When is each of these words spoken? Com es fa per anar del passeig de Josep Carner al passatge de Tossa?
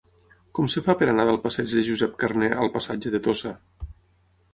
Com 0.59 0.69
es 0.69 0.75
fa 0.85 0.95
per 1.01 1.09
anar 1.11 1.25
del 1.29 1.37
passeig 1.43 1.73
de 1.79 1.83
Josep 1.89 2.15
Carner 2.23 2.49
al 2.63 2.73
passatge 2.79 3.13
de 3.17 3.21
Tossa? 3.29 3.53